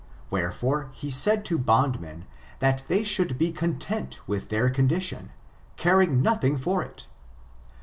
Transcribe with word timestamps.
Wherefore, 0.31 0.89
he 0.93 1.11
said 1.11 1.45
to 1.45 1.59
bondmen, 1.59 2.25
that 2.57 2.83
they 2.87 3.03
should 3.03 3.37
be 3.37 3.51
content 3.51 4.19
with 4.27 4.49
their 4.49 4.67
condition, 4.71 5.29
careing 5.77 6.23
nothing 6.23 6.57
for 6.57 6.81
it. 6.81 7.05